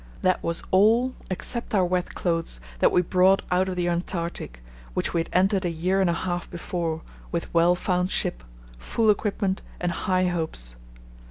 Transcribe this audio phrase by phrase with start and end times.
[0.23, 4.63] That was all, except our wet clothes, that we brought out of the Antarctic,
[4.95, 8.43] which we had entered a year and a half before with well found ship,
[8.79, 10.75] full equipment, and high hopes.